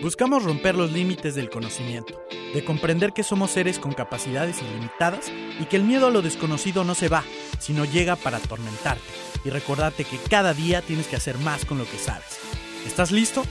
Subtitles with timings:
[0.00, 2.22] Buscamos romper los límites del conocimiento,
[2.54, 6.84] de comprender que somos seres con capacidades ilimitadas y que el miedo a lo desconocido
[6.84, 7.24] no se va,
[7.58, 9.02] sino llega para atormentarte
[9.44, 12.38] y recordarte que cada día tienes que hacer más con lo que sabes.
[12.86, 13.42] ¿Estás listo?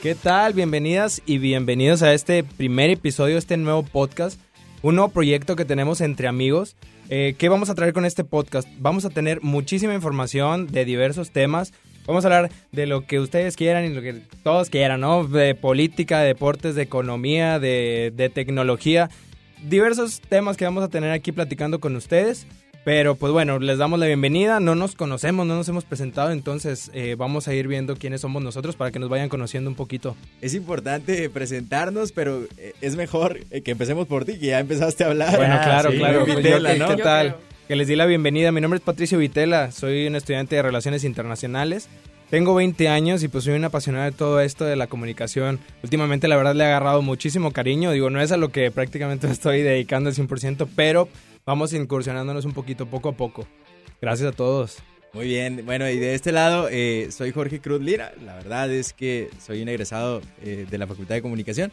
[0.00, 0.52] ¿Qué tal?
[0.52, 4.40] Bienvenidas y bienvenidos a este primer episodio, este nuevo podcast,
[4.82, 6.76] un nuevo proyecto que tenemos entre amigos.
[7.12, 8.68] Eh, ¿Qué vamos a traer con este podcast?
[8.78, 11.72] Vamos a tener muchísima información de diversos temas.
[12.06, 15.24] Vamos a hablar de lo que ustedes quieran y lo que todos quieran, ¿no?
[15.24, 19.10] De política, de deportes, de economía, de, de tecnología.
[19.68, 22.46] Diversos temas que vamos a tener aquí platicando con ustedes.
[22.82, 26.90] Pero pues bueno, les damos la bienvenida, no nos conocemos, no nos hemos presentado, entonces
[26.94, 30.16] eh, vamos a ir viendo quiénes somos nosotros para que nos vayan conociendo un poquito.
[30.40, 35.04] Es importante presentarnos, pero eh, es mejor eh, que empecemos por ti, que ya empezaste
[35.04, 35.36] a hablar.
[35.36, 36.24] Bueno, Ah, claro, sí, claro.
[36.24, 36.88] Vitela, ¿Qué, ¿no?
[36.88, 37.36] qué tal?
[37.68, 38.50] Que les di la bienvenida.
[38.50, 41.88] Mi nombre es Patricio Vitela, soy un estudiante de Relaciones Internacionales.
[42.30, 45.58] Tengo 20 años y pues soy un apasionado de todo esto de la comunicación.
[45.82, 47.90] Últimamente la verdad le he agarrado muchísimo cariño.
[47.90, 51.08] Digo, no es a lo que prácticamente me estoy dedicando al 100%, pero
[51.44, 53.46] vamos incursionándonos un poquito poco a poco.
[54.00, 54.78] Gracias a todos.
[55.12, 58.12] Muy bien, bueno, y de este lado eh, soy Jorge Cruz Lira.
[58.24, 61.72] La verdad es que soy un egresado eh, de la Facultad de Comunicación.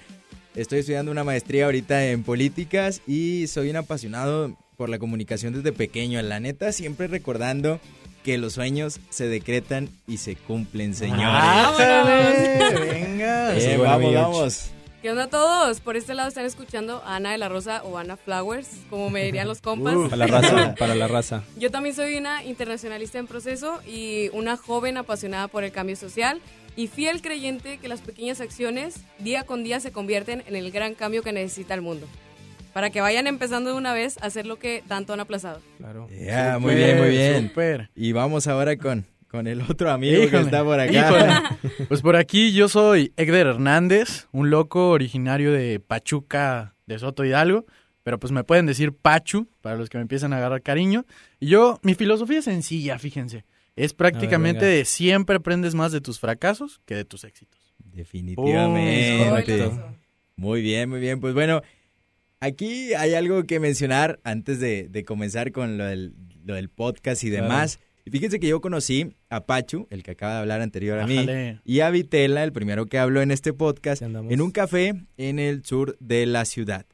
[0.55, 5.71] Estoy estudiando una maestría ahorita en políticas y soy un apasionado por la comunicación desde
[5.71, 6.19] pequeño.
[6.23, 7.79] La neta, siempre recordando
[8.23, 11.23] que los sueños se decretan y se cumplen, señores.
[11.23, 12.91] ¡Ándale!
[12.91, 13.57] ¡Venga!
[13.57, 14.71] Eh, vamos, vamos.
[15.07, 15.79] ¿Qué onda a todos?
[15.79, 19.23] Por este lado están escuchando a Ana de la Rosa o Ana Flowers, como me
[19.23, 19.95] dirían los compas.
[19.95, 20.09] Uf.
[20.09, 21.43] Para la raza, para la raza.
[21.57, 26.41] Yo también soy una internacionalista en proceso y una joven apasionada por el cambio social
[26.75, 30.93] y fiel creyente que las pequeñas acciones día con día se convierten en el gran
[30.93, 32.05] cambio que necesita el mundo.
[32.73, 35.61] Para que vayan empezando de una vez a hacer lo que tanto han aplazado.
[35.77, 36.09] Claro.
[36.09, 37.47] Ya, muy bien, muy bien.
[37.47, 37.89] Súper.
[37.95, 40.91] Y vamos ahora con, con el otro amigo que está por acá.
[40.91, 41.33] híjole.
[41.87, 47.65] Pues por aquí yo soy Egder Hernández, un loco originario de Pachuca, de Soto Hidalgo.
[48.03, 51.05] Pero pues me pueden decir Pachu, para los que me empiezan a agarrar cariño.
[51.41, 53.43] Y yo, mi filosofía es sencilla, fíjense.
[53.75, 57.73] Es prácticamente de siempre aprendes más de tus fracasos que de tus éxitos.
[57.83, 59.69] Definitivamente.
[60.35, 61.19] Muy bien, muy bien.
[61.19, 61.61] Pues bueno,
[62.39, 66.13] aquí hay algo que mencionar antes de, de comenzar con lo del,
[66.45, 67.43] lo del podcast y Claro.
[67.45, 67.79] demás.
[68.07, 71.27] Y fíjense que yo conocí a Pachu, el que acaba de hablar anterior a mí,
[71.65, 75.65] y a Vitela, el primero que habló en este podcast, en un café en el
[75.65, 76.85] sur de la ciudad.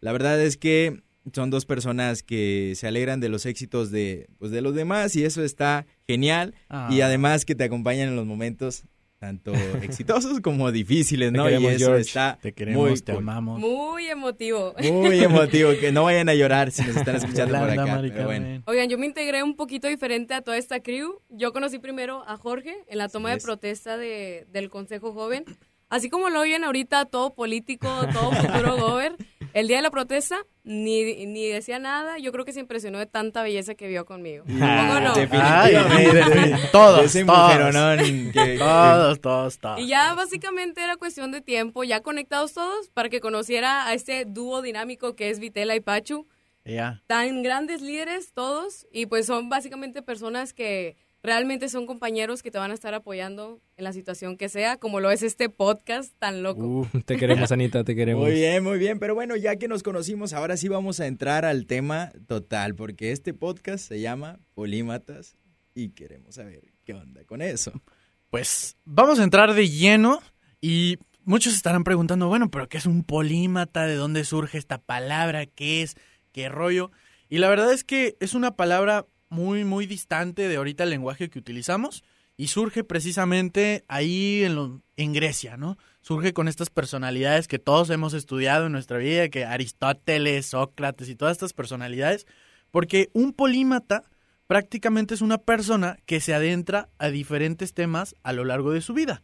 [0.00, 1.02] La verdad es que
[1.32, 5.24] son dos personas que se alegran de los éxitos de, pues, de los demás y
[5.24, 6.54] eso está genial.
[6.68, 6.90] Ah.
[6.92, 8.84] Y además que te acompañan en los momentos
[9.18, 9.52] tanto
[9.82, 11.46] exitosos como difíciles, Te ¿no?
[11.48, 12.00] Y queremos, eso George.
[12.02, 13.22] está Te queremos, muy te cool.
[13.22, 13.60] amamos.
[13.60, 14.74] Muy emotivo.
[14.92, 17.86] Muy emotivo, que no vayan a llorar si nos están escuchando por acá.
[17.86, 18.62] Mari Pero bueno.
[18.66, 21.20] Oigan, yo me integré un poquito diferente a toda esta crew.
[21.28, 23.44] Yo conocí primero a Jorge en la toma Así de es.
[23.44, 25.44] protesta de, del Consejo Joven.
[25.90, 29.16] Así como lo oyen ahorita, todo político, todo futuro gober.
[29.58, 32.18] El día de la protesta ni, ni decía nada.
[32.18, 34.44] Yo creo que se impresionó de tanta belleza que vio conmigo.
[34.46, 35.14] ¿Cómo no?
[35.14, 36.68] Definitivamente.
[36.72, 37.52] Todos, todos.
[38.32, 39.80] que- Todos, todos, todos.
[39.80, 44.24] Y ya básicamente era cuestión de tiempo, ya conectados todos, para que conociera a este
[44.26, 46.26] dúo dinámico que es Vitela y Pachu.
[46.64, 47.02] Ya.
[47.06, 50.96] tan grandes líderes todos y pues son básicamente personas que
[51.28, 54.98] realmente son compañeros que te van a estar apoyando en la situación que sea, como
[54.98, 56.64] lo es este podcast tan loco.
[56.64, 58.24] Uh, te queremos, Anita, te queremos.
[58.24, 58.98] Muy bien, muy bien.
[58.98, 63.12] Pero bueno, ya que nos conocimos, ahora sí vamos a entrar al tema total, porque
[63.12, 65.36] este podcast se llama Polímatas
[65.74, 67.72] y queremos saber qué onda con eso.
[68.30, 70.20] Pues vamos a entrar de lleno
[70.62, 73.86] y muchos estarán preguntando, bueno, pero ¿qué es un polímata?
[73.86, 75.44] ¿De dónde surge esta palabra?
[75.44, 75.94] ¿Qué es?
[76.32, 76.90] ¿Qué rollo?
[77.28, 81.28] Y la verdad es que es una palabra muy, muy distante de ahorita el lenguaje
[81.28, 82.04] que utilizamos
[82.36, 85.76] y surge precisamente ahí en, lo- en Grecia, ¿no?
[86.00, 91.16] Surge con estas personalidades que todos hemos estudiado en nuestra vida, que Aristóteles, Sócrates y
[91.16, 92.26] todas estas personalidades,
[92.70, 94.04] porque un polímata
[94.46, 98.94] prácticamente es una persona que se adentra a diferentes temas a lo largo de su
[98.94, 99.22] vida.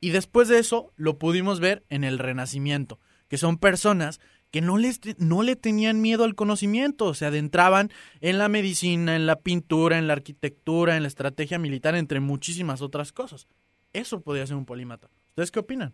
[0.00, 2.98] Y después de eso lo pudimos ver en el Renacimiento,
[3.28, 4.20] que son personas
[4.54, 7.90] que no, les, no le tenían miedo al conocimiento, se adentraban
[8.20, 12.80] en la medicina, en la pintura, en la arquitectura, en la estrategia militar, entre muchísimas
[12.80, 13.48] otras cosas.
[13.92, 15.10] Eso podría ser un polímata.
[15.30, 15.92] ¿Ustedes qué opinan?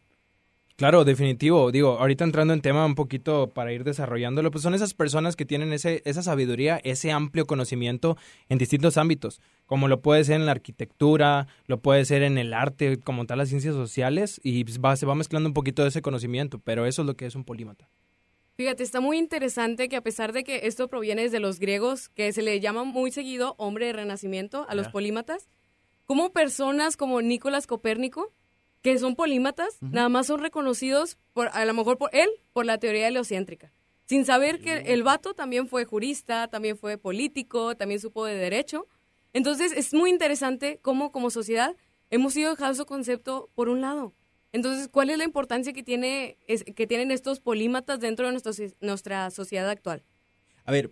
[0.76, 1.72] Claro, definitivo.
[1.72, 5.46] Digo, ahorita entrando en tema un poquito para ir desarrollándolo, pues son esas personas que
[5.46, 8.18] tienen ese, esa sabiduría, ese amplio conocimiento
[8.50, 12.52] en distintos ámbitos, como lo puede ser en la arquitectura, lo puede ser en el
[12.52, 15.88] arte, como tal las ciencias sociales, y pues va, se va mezclando un poquito de
[15.88, 17.88] ese conocimiento, pero eso es lo que es un polímata.
[18.60, 22.30] Fíjate, está muy interesante que a pesar de que esto proviene desde los griegos, que
[22.30, 25.48] se le llama muy seguido hombre de renacimiento a los polímatas,
[26.04, 28.34] como personas como Nicolás Copérnico,
[28.82, 32.76] que son polímatas, nada más son reconocidos por, a lo mejor por él, por la
[32.76, 33.72] teoría heliocéntrica.
[34.04, 38.88] Sin saber que el vato también fue jurista, también fue político, también supo de derecho.
[39.32, 41.76] Entonces es muy interesante cómo como sociedad
[42.10, 44.12] hemos ido dejando su concepto por un lado.
[44.52, 48.52] Entonces, ¿cuál es la importancia que, tiene, es- que tienen estos polímatas dentro de nuestra,
[48.52, 50.02] soci- nuestra sociedad actual?
[50.64, 50.90] A ver,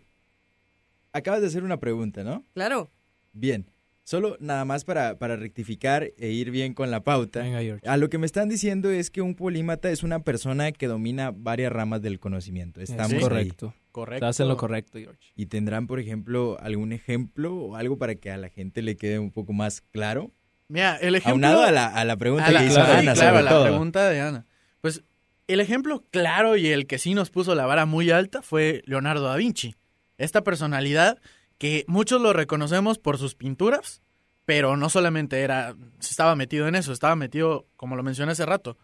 [1.13, 2.45] acabas de hacer una pregunta, ¿no?
[2.55, 2.91] Claro.
[3.33, 3.71] Bien,
[4.05, 7.43] solo nada más para, para rectificar e ir bien con la pauta.
[7.43, 7.87] Venga, George.
[7.89, 11.33] A lo que me están diciendo es que un polímata es una persona que domina
[11.35, 12.81] varias ramas del conocimiento.
[12.81, 13.23] Estamos Es ahí.
[13.23, 13.75] correcto.
[13.93, 14.27] Correcto.
[14.27, 15.33] Estás en lo correcto, George.
[15.35, 19.19] ¿Y tendrán, por ejemplo, algún ejemplo o algo para que a la gente le quede
[19.19, 20.31] un poco más claro?
[20.69, 21.47] Mira, el ejemplo...
[21.47, 23.43] Aunado a la, a la pregunta a la, que hizo claro, Ana, sí, claro, sobre
[23.45, 23.65] la todo.
[23.65, 24.47] pregunta de Ana.
[24.81, 25.03] Pues
[25.47, 29.25] el ejemplo claro y el que sí nos puso la vara muy alta fue Leonardo
[29.25, 29.75] da Vinci.
[30.19, 31.19] Esta personalidad
[31.57, 34.03] que muchos lo reconocemos por sus pinturas,
[34.45, 38.77] pero no solamente era, estaba metido en eso, estaba metido, como lo mencioné hace rato,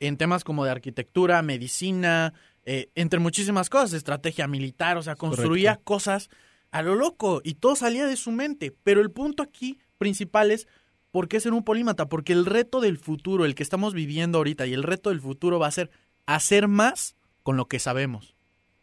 [0.00, 5.70] en temas como de arquitectura, medicina, eh, entre muchísimas cosas, estrategia militar, o sea, construía
[5.70, 5.84] Correcto.
[5.84, 6.30] cosas
[6.70, 8.74] a lo loco y todo salía de su mente.
[8.84, 10.68] Pero el punto aquí principal es
[11.10, 12.08] ¿Por qué ser un polímata?
[12.08, 15.58] Porque el reto del futuro, el que estamos viviendo ahorita y el reto del futuro
[15.58, 15.90] va a ser
[16.26, 18.34] hacer más con lo que sabemos.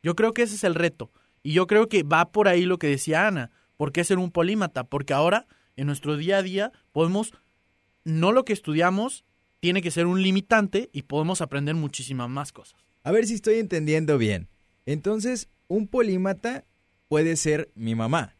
[0.01, 1.11] Yo creo que ese es el reto.
[1.43, 3.51] Y yo creo que va por ahí lo que decía Ana.
[3.77, 4.83] ¿Por qué ser un polímata?
[4.85, 5.45] Porque ahora,
[5.75, 7.33] en nuestro día a día, podemos,
[8.03, 9.25] no lo que estudiamos
[9.59, 12.79] tiene que ser un limitante y podemos aprender muchísimas más cosas.
[13.03, 14.47] A ver si estoy entendiendo bien.
[14.85, 16.65] Entonces, un polímata
[17.07, 18.35] puede ser mi mamá.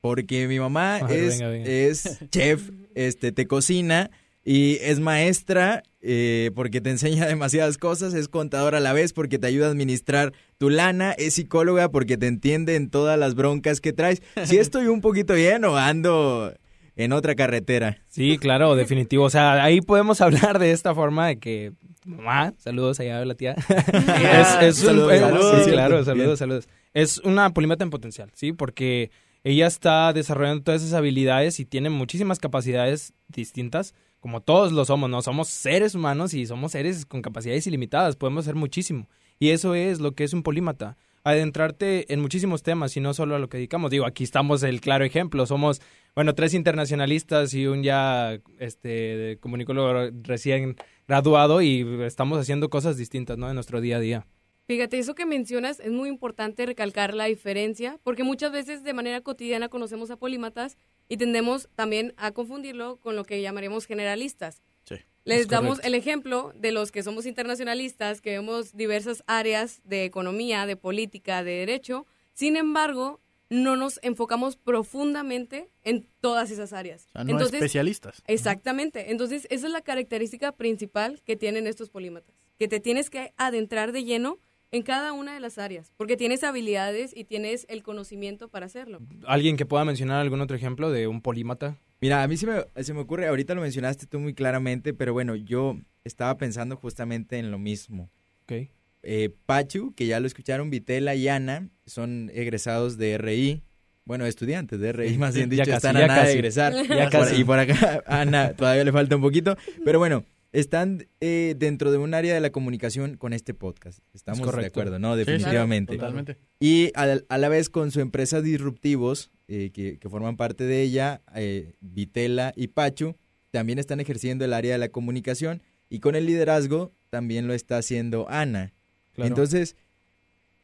[0.00, 1.68] Porque mi mamá ver, es, venga, venga.
[1.68, 4.10] es chef, este, te cocina
[4.44, 9.38] y es maestra eh, porque te enseña demasiadas cosas, es contadora a la vez porque
[9.38, 13.80] te ayuda a administrar tu lana, es psicóloga porque te entiende en todas las broncas
[13.80, 14.22] que traes.
[14.44, 16.54] Si estoy un poquito bien o ando
[16.96, 17.98] en otra carretera.
[18.08, 19.24] Sí, claro, definitivo.
[19.24, 21.72] O sea, ahí podemos hablar de esta forma de que
[22.04, 23.54] mamá, saludos allá a la tía.
[23.58, 26.04] es, es un- Saludos, sí, claro, Bien.
[26.04, 26.68] saludos, saludos.
[26.94, 28.52] Es una polímata en potencial, ¿sí?
[28.52, 29.10] Porque
[29.44, 35.08] ella está desarrollando todas esas habilidades y tiene muchísimas capacidades distintas, como todos lo somos,
[35.08, 35.22] ¿no?
[35.22, 39.08] Somos seres humanos y somos seres con capacidades ilimitadas, podemos hacer muchísimo.
[39.38, 40.96] Y eso es lo que es un polímata.
[41.24, 43.90] Adentrarte en muchísimos temas y no solo a lo que dedicamos.
[43.90, 45.46] Digo, aquí estamos el claro ejemplo.
[45.46, 45.80] Somos,
[46.14, 50.76] bueno, tres internacionalistas y un ya este comunicólogo recién
[51.06, 53.48] graduado y estamos haciendo cosas distintas, ¿no?
[53.48, 54.26] En nuestro día a día.
[54.68, 59.22] Fíjate, eso que mencionas es muy importante recalcar la diferencia, porque muchas veces de manera
[59.22, 60.76] cotidiana conocemos a polímatas
[61.08, 64.60] y tendemos también a confundirlo con lo que llamaremos generalistas.
[64.84, 64.96] Sí.
[65.24, 65.86] Les Es damos correcto.
[65.88, 71.42] el ejemplo de los que somos internacionalistas, que vemos diversas áreas de economía, de política,
[71.42, 72.04] de derecho.
[72.34, 77.06] Sin embargo, no nos enfocamos profundamente en todas esas áreas.
[77.06, 78.22] O sea, no Entonces, especialistas.
[78.26, 79.10] Exactamente.
[79.12, 83.92] Entonces, esa es la característica principal que tienen estos polímatas, que te tienes que adentrar
[83.92, 84.38] de lleno
[84.70, 89.00] en cada una de las áreas, porque tienes habilidades y tienes el conocimiento para hacerlo.
[89.26, 91.76] ¿Alguien que pueda mencionar algún otro ejemplo de un polímata?
[92.00, 95.12] Mira, a mí se me, se me ocurre, ahorita lo mencionaste tú muy claramente, pero
[95.12, 98.10] bueno, yo estaba pensando justamente en lo mismo.
[98.44, 98.68] Ok.
[99.02, 103.62] Eh, Pachu, que ya lo escucharon, Vitela y Ana, son egresados de RI.
[104.04, 106.38] Bueno, estudiantes de RI, más bien Ya dicho, casi, están a ya nada de casi.
[106.38, 106.72] egresar.
[106.88, 107.36] Ya casi.
[107.40, 109.56] y por acá, Ana, todavía le falta un poquito.
[109.84, 113.98] Pero bueno, están eh, dentro de un área de la comunicación con este podcast.
[114.14, 115.16] Estamos de acuerdo, ¿no?
[115.16, 115.94] Sí, claro, Definitivamente.
[115.96, 116.36] totalmente.
[116.60, 120.82] Y a, a la vez con su empresa Disruptivos, eh, que, que forman parte de
[120.82, 123.16] ella, eh, Vitela y Pachu,
[123.50, 127.78] también están ejerciendo el área de la comunicación y con el liderazgo también lo está
[127.78, 128.72] haciendo Ana.
[129.12, 129.28] Claro.
[129.28, 129.76] Entonces,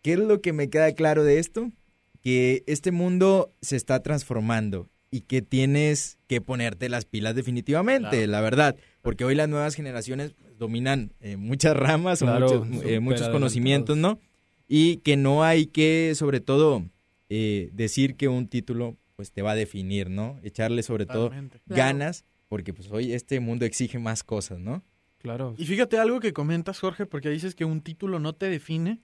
[0.02, 1.72] ¿qué es lo que me queda claro de esto?
[2.20, 8.26] Que este mundo se está transformando y que tienes que ponerte las pilas definitivamente, Claro.
[8.32, 13.28] la verdad, porque hoy las nuevas generaciones dominan eh, muchas ramas o muchos, eh, muchos
[13.28, 14.18] conocimientos, ¿no?
[14.66, 16.87] Y que no hay que, sobre todo,
[17.28, 20.40] eh, decir que un título pues te va a definir, ¿no?
[20.42, 21.28] Echarle sobre todo.
[21.28, 21.50] Claro.
[21.66, 24.82] ganas, porque pues hoy este mundo exige más cosas, ¿no?
[25.18, 25.54] Claro.
[25.58, 29.02] Y fíjate algo que comentas, Jorge, porque dices que un título no te define,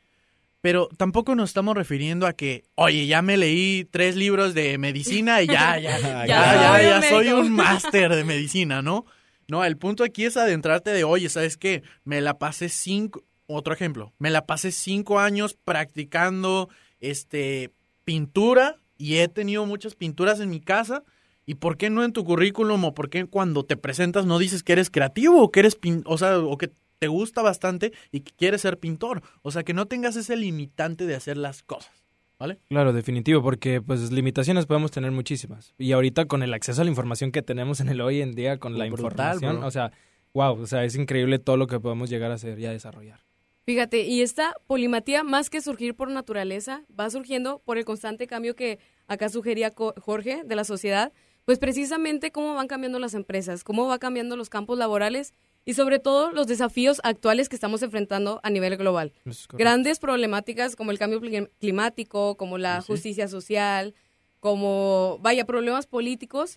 [0.62, 5.42] pero tampoco nos estamos refiriendo a que, oye, ya me leí tres libros de medicina
[5.42, 9.04] y ya, ya, ya, ya, soy ya, soy un máster de medicina, ¿no?
[9.50, 11.82] No, el punto aquí es adentrarte de, oye, ¿sabes qué?
[12.04, 16.68] Me la pasé cinco, otro ejemplo, me la pasé cinco años practicando,
[17.00, 17.72] este,
[18.04, 21.02] pintura y he tenido muchas pinturas en mi casa.
[21.46, 24.62] ¿Y por qué no en tu currículum o por qué cuando te presentas no dices
[24.62, 28.20] que eres creativo o que eres pin o sea, o que te gusta bastante y
[28.20, 29.22] que quieres ser pintor.
[29.42, 31.99] O sea, que no tengas ese limitante de hacer las cosas.
[32.40, 32.58] ¿Vale?
[32.70, 35.74] Claro, definitivo, porque pues limitaciones podemos tener muchísimas.
[35.76, 38.56] Y ahorita con el acceso a la información que tenemos en el hoy en día,
[38.56, 39.66] con la Brutal, información, bro.
[39.66, 39.92] o sea,
[40.32, 43.20] wow, o sea, es increíble todo lo que podemos llegar a hacer y a desarrollar.
[43.66, 48.56] Fíjate, y esta polimatía, más que surgir por naturaleza, va surgiendo por el constante cambio
[48.56, 51.12] que acá sugería Jorge de la sociedad,
[51.44, 55.98] pues precisamente cómo van cambiando las empresas, cómo va cambiando los campos laborales y sobre
[55.98, 59.12] todo los desafíos actuales que estamos enfrentando a nivel global.
[59.52, 61.20] Grandes problemáticas como el cambio
[61.58, 63.94] climático, como la Sí, justicia social,
[64.40, 66.56] como, vaya, problemas políticos,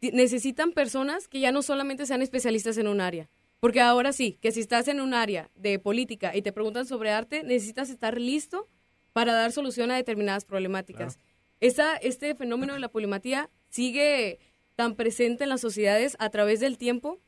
[0.00, 3.28] necesitan personas que ya no solamente sean especialistas en un área.
[3.60, 7.10] Porque ahora sí, que si estás en un área de política y te preguntan sobre
[7.10, 8.68] arte, necesitas estar listo
[9.12, 11.18] para dar solución a determinadas problemáticas.
[11.60, 14.38] Esa- este fenómeno de la polimatía sigue
[14.76, 17.18] tan presente en las sociedades a través del tiempo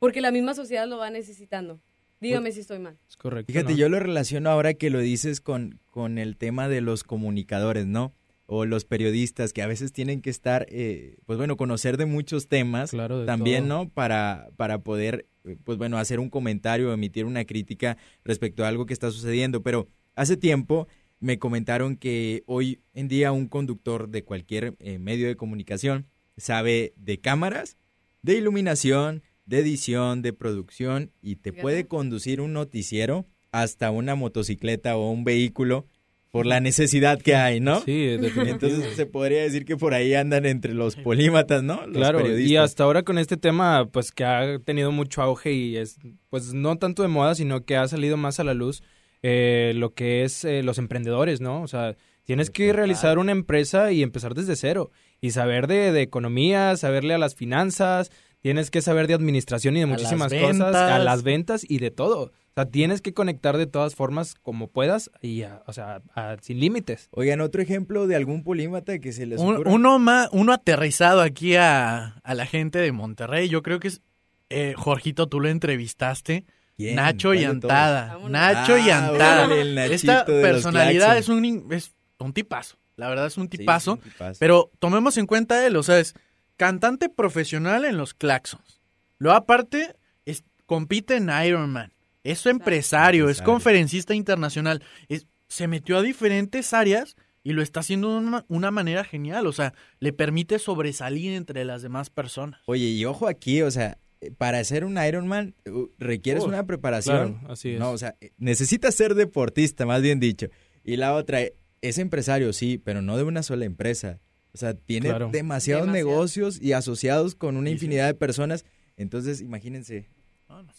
[0.00, 1.80] porque la misma sociedad lo va necesitando.
[2.20, 2.98] Dígame si estoy mal.
[3.08, 3.52] Es correcto.
[3.52, 3.78] Fíjate, ¿no?
[3.78, 8.12] yo lo relaciono ahora que lo dices con, con el tema de los comunicadores, ¿no?
[8.46, 12.48] O los periodistas que a veces tienen que estar, eh, pues bueno, conocer de muchos
[12.48, 13.84] temas Claro, de también, todo.
[13.84, 13.90] ¿no?
[13.90, 18.68] Para, para poder, eh, pues bueno, hacer un comentario o emitir una crítica respecto a
[18.68, 19.62] algo que está sucediendo.
[19.62, 20.88] Pero hace tiempo
[21.20, 26.92] me comentaron que hoy en día un conductor de cualquier eh, medio de comunicación sabe
[26.96, 27.76] de cámaras,
[28.22, 31.62] de iluminación, de edición, de producción y te Fíjate.
[31.62, 35.86] puede conducir un noticiero hasta una motocicleta o un vehículo
[36.30, 37.80] por la necesidad que hay, ¿no?
[37.80, 38.46] Sí, definitivo.
[38.46, 41.84] Entonces se podría decir que por ahí andan entre los polímatas, ¿no?
[41.88, 42.64] Los Claro, y periodistas.
[42.70, 46.76] hasta ahora con este tema, pues que ha tenido mucho auge y es, pues no
[46.78, 48.84] tanto de moda, sino que ha salido más a la luz
[49.22, 51.60] eh, lo que es eh, los emprendedores, ¿no?
[51.62, 52.76] O sea, tienes que Total.
[52.76, 57.34] realizar una empresa y empezar desde cero y saber de, de economía, saberle a las
[57.34, 61.90] finanzas, tienes que saber de administración y de muchísimas cosas, a las ventas y de
[61.90, 62.22] todo.
[62.22, 66.36] O sea, tienes que conectar de todas formas como puedas y, a- o sea, a-
[66.40, 67.08] sin límites.
[67.12, 71.54] Oigan, otro ejemplo de algún polímata que se les Un- uno, más, uno aterrizado aquí
[71.56, 73.48] a, a la gente de Monterrey.
[73.48, 74.02] Yo creo que es.
[74.48, 76.44] eh, Jorgito, tú lo entrevistaste.
[76.76, 76.96] ¿Quién?
[76.96, 77.44] Nacho ¿Cuál y?
[77.44, 78.18] Antada.
[78.28, 79.54] Nacho y Ah, Antada.
[79.54, 82.76] el Nachito Esta personalidad es un, es un tipazo.
[82.96, 83.94] La verdad es un tipazo.
[83.94, 84.38] sí, un tipazo.
[84.40, 86.14] Pero tomemos en cuenta él, o sea, es
[86.60, 88.82] cantante profesional en los Claxons.
[89.16, 91.94] Luego aparte, es, compite en Ironman.
[92.22, 94.84] Es empresario, es conferencista internacional.
[95.08, 99.46] Es, se metió a diferentes áreas y lo está haciendo de una, una manera genial.
[99.46, 102.60] O sea, le permite sobresalir entre las demás personas.
[102.66, 103.96] Oye, y ojo aquí, o sea,
[104.36, 107.38] para hacer un Ironman uh, requieres Uf, una preparación.
[107.38, 107.80] Claro, así es.
[107.80, 110.48] No, o sea, necesitas ser deportista, más bien dicho.
[110.84, 111.40] Y la otra,
[111.80, 114.20] es empresario, sí, pero no de una sola empresa.
[114.52, 115.28] O sea, tiene Claro.
[115.32, 116.10] demasiados Demasiado.
[116.10, 118.64] negocios y asociados con una infinidad de personas.
[118.96, 120.08] Entonces, imagínense,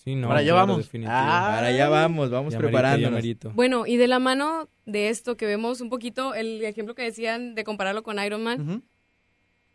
[0.03, 0.89] Sí, no, Para allá claro, vamos.
[1.07, 3.13] Ah, para allá vamos, vamos ya preparándonos.
[3.15, 3.51] merito.
[3.55, 7.55] Bueno, y de la mano de esto que vemos un poquito, el ejemplo que decían
[7.55, 8.83] de compararlo con Iron Man.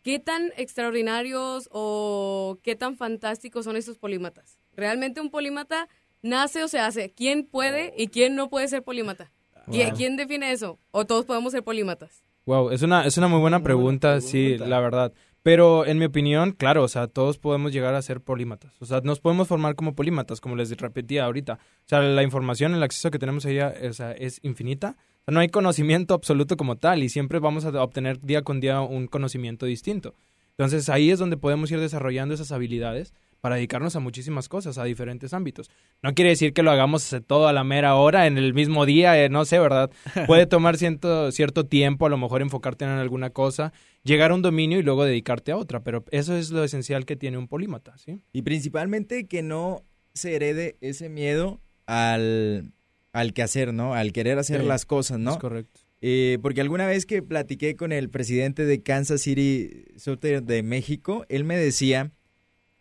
[0.03, 4.57] ¿qué tan extraordinarios o qué tan fantásticos son estos polímatas?
[4.75, 5.89] ¿Realmente un polímata
[6.21, 7.09] nace o se hace?
[7.11, 9.31] ¿Quién puede y quién no puede ser polímata?
[9.67, 9.97] ¿Qui- Wow.
[9.97, 10.79] ¿Quién define eso?
[10.91, 12.23] ¿O todos podemos ser polímatas?
[12.47, 15.11] Wow, es una, es una muy buena Muy buena pregunta, sí, la verdad.
[15.43, 18.73] Pero en mi opinión, claro, o sea, todos podemos llegar a ser polímatas.
[18.79, 21.55] O sea, nos podemos formar como polímatas, como les repetía ahorita.
[21.55, 24.95] O sea, la información, el acceso que tenemos a ella o sea, es infinita.
[24.97, 28.61] O sea, no hay conocimiento absoluto como tal y siempre vamos a obtener día con
[28.61, 30.15] día un conocimiento distinto.
[30.51, 33.13] Entonces ahí es donde podemos ir desarrollando esas habilidades
[33.47, 35.71] para dedicarnos a muchísimas cosas, a diferentes ámbitos.
[36.03, 39.23] No quiere decir que lo hagamos todo a la mera hora, en el mismo día,
[39.23, 39.89] eh, no sé, ¿verdad?
[40.27, 43.71] Puede tomar cierto, cierto tiempo, a lo mejor enfocarte en alguna cosa,
[44.03, 47.15] llegar a un dominio y luego dedicarte a otra, pero eso es lo esencial que
[47.15, 48.19] tiene un polímata, ¿sí?
[48.33, 52.73] Y principalmente que no se herede ese miedo al,
[53.13, 53.93] al quehacer, ¿no?
[53.93, 55.31] Al querer hacer Sí, las cosas, ¿no?
[55.31, 55.79] Es correcto.
[56.01, 61.25] Eh, porque alguna vez que platiqué con el presidente de Kansas City Southern de México,
[61.29, 62.11] él me decía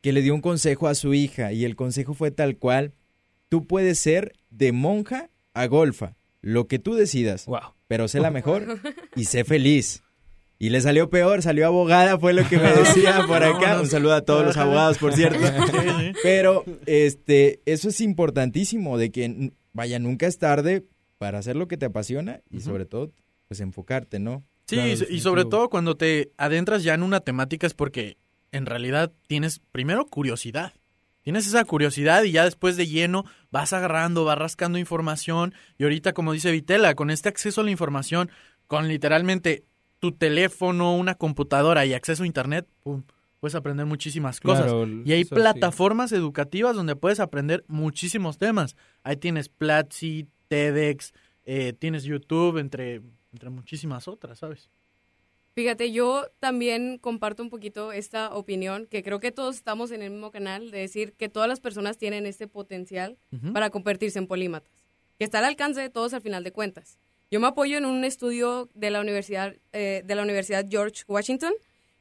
[0.06, 2.92] que le dio un consejo a su hija y el consejo fue tal cual,
[3.48, 7.75] tú puedes ser de monja a golfa, lo que tú decidas, Wow.
[7.88, 8.78] pero sé la mejor
[9.16, 10.04] y sé feliz.
[10.60, 13.80] Y le salió peor, salió abogada, fue lo que me decía por acá.
[13.80, 15.40] Un saludo a todos los abogados, por cierto.
[16.22, 20.84] Pero este, eso es importantísimo, de que vaya, nunca es tarde
[21.18, 23.10] para hacer lo que te apasiona y sobre todo,
[23.48, 24.44] pues enfocarte, ¿no?
[24.68, 28.18] Sí, Claro, y- sobre todo cuando te adentras ya en una temática es porque
[28.52, 30.72] en realidad tienes primero curiosidad.
[31.22, 36.12] Tienes esa curiosidad y ya después de lleno vas agarrando, vas rascando información y ahorita
[36.12, 38.30] como dice Vitela, con este acceso a la información,
[38.68, 39.64] con literalmente
[39.98, 43.02] tu teléfono, una computadora y acceso a internet, pum,
[43.40, 44.66] puedes aprender muchísimas cosas.
[44.66, 45.34] Claro, y hay sí.
[45.34, 48.76] plataformas educativas donde puedes aprender muchísimos temas.
[49.02, 51.12] Ahí tienes Platzi, TEDx,
[51.44, 54.70] eh, tienes YouTube, entre, entre muchísimas otras, ¿sabes?
[55.56, 60.10] Fíjate, yo también comparto un poquito esta opinión, que creo que todos estamos en el
[60.10, 63.54] mismo canal, de decir que todas las personas tienen este potencial Ujú.
[63.54, 64.84] para convertirse en polímatas,
[65.18, 66.98] que está al alcance de todos al final de cuentas.
[67.30, 71.54] Yo me apoyo en un estudio de la Universidad, eh, de la Universidad George Washington,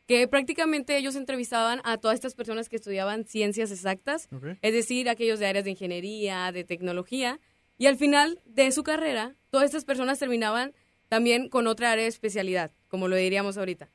[0.06, 4.58] que prácticamente ellos entrevistaban a todas estas personas que estudiaban ciencias exactas, Ok.
[4.62, 7.40] es decir, aquellos de áreas de ingeniería, de tecnología,
[7.78, 10.74] y al final de su carrera, todas estas personas terminaban
[11.08, 13.90] también con otra área de especialidad, como lo diríamos ahorita.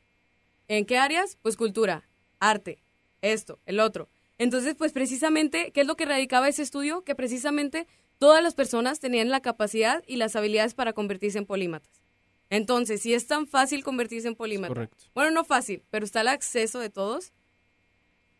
[0.68, 1.38] ¿En qué áreas?
[1.40, 2.06] Pues cultura,
[2.38, 2.82] arte,
[3.22, 4.10] esto, el otro.
[4.36, 7.02] Entonces, pues precisamente, ¿qué es lo que radicaba ese estudio?
[7.02, 7.86] Que precisamente
[8.18, 12.02] todas las personas tenían la capacidad y las habilidades para convertirse en polímatas.
[12.50, 15.04] Entonces, si es tan fácil convertirse en polímata, Correcto.
[15.14, 17.32] bueno, no fácil, pero está el acceso de todos,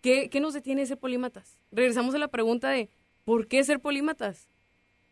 [0.03, 1.57] ¿qué, qué nos detiene de ser polímatas?
[1.73, 2.91] Regresamos a la pregunta de,
[3.25, 4.51] ¿por qué ser polímatas?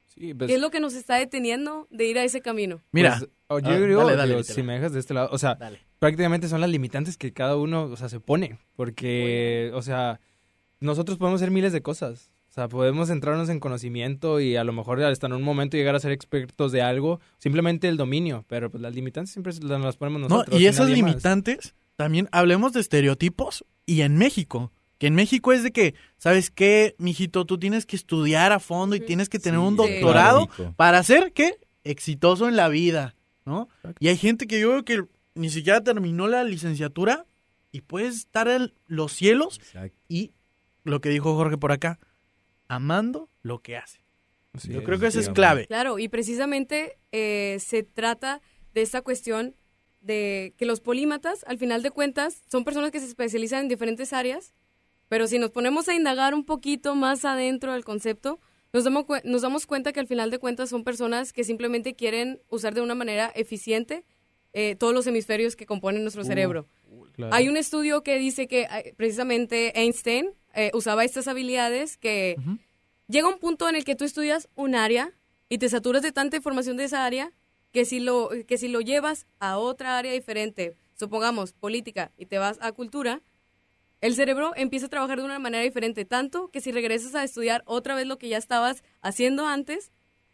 [0.08, 2.80] Sí, pues, ¿Qué es lo que nos está deteniendo de ir a ese camino?
[2.92, 5.28] Mira, pues, oh, yo Ah, digo, dale, dale, digo, si me dejas de este lado,
[5.32, 5.80] o sea, dale.
[5.98, 10.20] prácticamente son las limitantes que cada uno, o sea, se pone, porque, o sea,
[10.80, 14.72] nosotros podemos hacer miles de cosas, o sea, podemos centrarnos en conocimiento y a lo
[14.72, 18.70] mejor hasta en un momento llegar a ser expertos de algo, simplemente el dominio, pero
[18.70, 20.60] pues las limitantes siempre las ponemos No, nosotros.
[20.60, 20.96] y esas más.
[20.96, 24.72] limitantes, también hablemos de estereotipos y en México.
[24.98, 27.44] Que en México es de que, ¿sabes qué, mijito?
[27.46, 29.06] Tú tienes que estudiar a fondo y Ujú.
[29.06, 31.58] tienes que tener Sí, un doctorado Claro, para ser, ¿qué?
[31.84, 33.14] Exitoso en la vida,
[33.46, 33.68] ¿no?
[33.76, 33.98] Exacto.
[34.00, 37.26] Y hay gente que yo veo que ni siquiera terminó la licenciatura
[37.70, 39.96] y puede estar en los cielos Exacto.
[40.08, 40.32] y
[40.82, 41.98] lo que dijo Jorge por acá,
[42.66, 44.00] amando lo que hace.
[44.64, 44.84] Yo es.
[44.84, 45.66] creo que eso es clave.
[45.66, 48.40] Claro, y precisamente eh, se trata
[48.74, 49.54] de esta cuestión
[50.00, 54.12] de que los polímatas, al final de cuentas, son personas que se especializan en diferentes
[54.12, 54.54] áreas,
[55.08, 58.40] pero si nos ponemos a indagar un poquito más adentro del concepto,
[58.72, 62.40] nos damos, nos damos cuenta que al final de cuentas son personas que simplemente quieren
[62.48, 64.04] usar de una manera eficiente
[64.52, 66.68] eh, todos los hemisferios que componen nuestro cerebro.
[67.12, 67.34] Claro.
[67.34, 72.58] Hay un estudio que dice que eh, precisamente Einstein eh, usaba estas habilidades que Ujú.
[73.08, 75.12] llega un punto en el que tú estudias un área
[75.48, 77.32] y te saturas de tanta información de esa área
[77.72, 82.38] que si lo, que si lo llevas a otra área diferente, supongamos política, y te
[82.38, 83.22] vas a cultura,
[84.00, 87.62] el cerebro empieza a trabajar de una manera diferente, tanto que si regresas a estudiar
[87.66, 89.90] otra vez lo que ya estabas haciendo antes,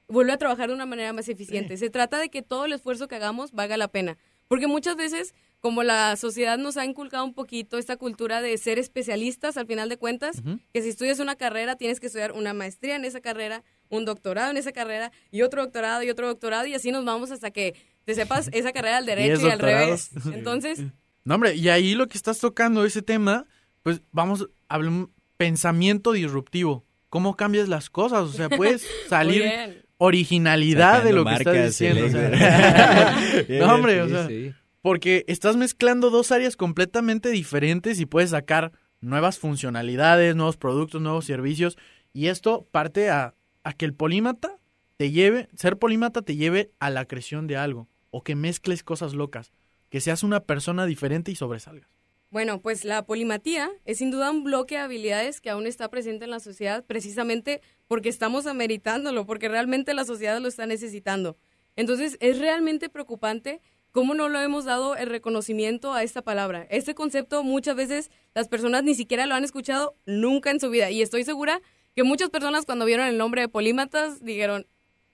[0.09, 1.77] vuelve a trabajar de una manera más eficiente.
[1.77, 4.18] Se trata de que todo el esfuerzo que hagamos valga la pena.
[4.48, 8.79] Porque muchas veces, como la sociedad nos ha inculcado un poquito esta cultura de ser
[8.79, 12.96] especialistas, al final de cuentas, que si estudias una carrera tienes que estudiar una maestría
[12.96, 16.74] en esa carrera, un doctorado en esa carrera y otro doctorado y otro doctorado y
[16.74, 17.74] así nos vamos hasta que
[18.05, 20.11] te sepas esa carrera al derecho y al revés.
[20.35, 20.81] Entonces,
[21.24, 23.46] No, hombre, y ahí lo que estás tocando, ese tema,
[23.85, 26.85] pues vamos a hablar un pensamiento disruptivo.
[27.11, 28.23] ¿Cómo cambias las cosas?
[28.23, 32.07] O sea, puedes salir originalidad de lo que estás diciendo.
[32.07, 33.16] o sea.
[33.49, 34.53] No, hombre, o sea, Sí.
[34.83, 41.25] porque estás mezclando dos áreas completamente diferentes y puedes sacar nuevas funcionalidades, nuevos productos, nuevos
[41.27, 41.77] servicios.
[42.12, 44.57] Y esto parte a, a que el polímata
[44.97, 47.88] te lleve, ser polímata te lleve a la creación de algo.
[48.11, 49.53] O que mezcles cosas locas.
[49.90, 51.90] Que seas una persona diferente y sobresalgas.
[52.35, 56.25] Bueno, pues la polimatía es sin duda un bloque de habilidades que aún está presente
[56.25, 61.37] en la sociedad precisamente porque estamos ameritándolo, porque realmente la sociedad lo está necesitando.
[61.77, 63.61] Entonces es realmente preocupante
[63.92, 66.66] cómo no lo hemos dado el reconocimiento a esta palabra.
[66.70, 70.90] Este concepto muchas veces las personas ni siquiera lo han escuchado nunca en su vida
[70.90, 71.61] y estoy segura
[71.94, 74.66] que muchas personas cuando vieron el nombre de polímatas dijeron,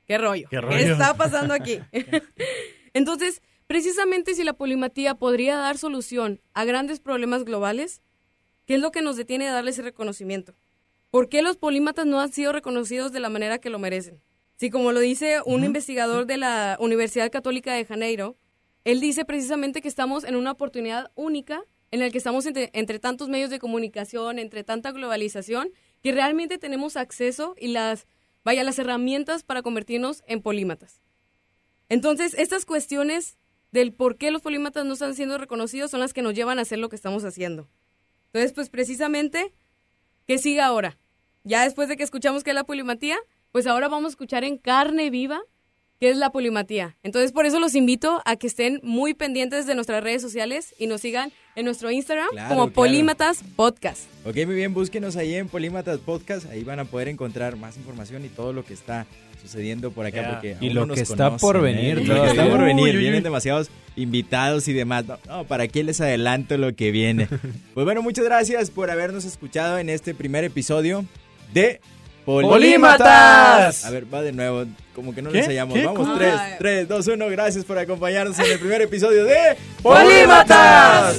[0.07, 0.49] ¿qué rollo?
[0.49, 0.75] ¿Qué rollo?
[0.75, 1.81] está pasando aquí?
[2.95, 8.03] Entonces, precisamente si la polimatía podría dar solución a grandes problemas globales,
[8.67, 10.57] ¿qué es lo que nos detiene de darle ese reconocimiento?
[11.13, 14.21] ¿Por qué los polímatas no han sido reconocidos de la manera que lo merecen?
[14.57, 18.37] Si como lo dice un investigador de la Universidad Católica de Janeiro,
[18.83, 22.99] él dice precisamente que estamos en una oportunidad única en la que estamos entre, entre
[22.99, 25.71] tantos medios de comunicación, entre tanta globalización,
[26.03, 28.09] que realmente tenemos acceso y las,
[28.43, 31.01] vaya, las herramientas para convertirnos en polímatas.
[31.89, 33.37] Entonces, estas cuestiones
[33.73, 36.63] del por qué los polímatas no están siendo reconocidos son las que nos llevan a
[36.63, 37.69] hacer lo que estamos haciendo.
[38.27, 39.53] Entonces, pues precisamente,
[40.27, 40.99] ¿qué sigue ahora?
[41.45, 43.19] Ya después de que escuchamos qué es la polimatía,
[43.53, 45.41] pues ahora vamos a escuchar en carne viva
[46.01, 46.97] qué es la polimatía.
[47.03, 50.87] Entonces, por eso los invito a que estén muy pendientes de nuestras redes sociales y
[50.87, 52.73] nos sigan en nuestro Instagram Claro, como claro.
[52.73, 54.05] Polímatas Podcast.
[54.25, 58.25] Ok, muy bien, búsquenos ahí en Polímatas Podcast, ahí van a poder encontrar más información
[58.25, 59.07] y todo lo que está
[59.43, 60.31] sucediendo por acá.
[60.33, 62.03] Porque Y aún lo nos que está por conocen, venir ¿eh?
[62.03, 65.05] Y lo que está por venir, vienen demasiados invitados y demás.
[65.05, 67.27] No, no, ¿para qué les adelanto lo que viene?
[67.75, 71.05] pues bueno, muchas gracias por habernos escuchado en este primer episodio
[71.53, 71.81] de
[72.43, 73.85] ¡Polímatas!
[73.85, 74.65] A ver, va de nuevo,
[74.95, 75.75] como que no lo ensayamos.
[75.75, 75.85] ¿Qué?
[75.87, 76.19] Vamos, ¿Cómo?
[76.19, 76.53] 3, Ay.
[76.59, 77.29] 3, 2, 1.
[77.29, 81.17] Gracias por acompañarnos en el primer episodio de ¡Polímatas!